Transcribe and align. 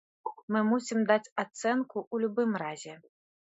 Мы 0.55 0.61
мусім 0.69 0.99
даць 1.11 1.31
ацэнку 1.45 1.97
ў 2.13 2.15
любым 2.27 2.51
разе. 2.67 3.01